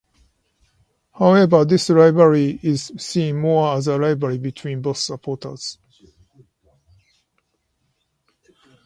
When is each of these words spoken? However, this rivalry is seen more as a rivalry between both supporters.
However, 1.11 1.63
this 1.63 1.91
rivalry 1.91 2.59
is 2.63 2.91
seen 2.97 3.37
more 3.39 3.77
as 3.77 3.87
a 3.87 3.99
rivalry 3.99 4.39
between 4.39 4.81
both 4.81 4.97
supporters. 4.97 5.77